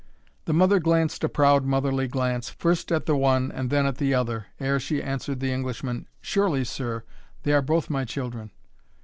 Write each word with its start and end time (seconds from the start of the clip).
The 0.45 0.53
mother 0.53 0.79
glanced 0.79 1.23
a 1.23 1.29
proud 1.29 1.63
motherly 1.63 2.07
glance, 2.07 2.49
first 2.49 2.91
at 2.91 3.05
the 3.05 3.15
one, 3.15 3.51
and 3.51 3.69
then 3.69 3.85
at 3.85 3.99
the 3.99 4.15
other, 4.15 4.47
ere 4.59 4.79
she 4.79 4.99
answered 4.99 5.41
the 5.41 5.51
Englishman, 5.53 6.07
"Surely, 6.21 6.63
sir, 6.63 7.03
they 7.43 7.53
are 7.53 7.61
both 7.61 7.91
my 7.91 8.03
children." 8.03 8.49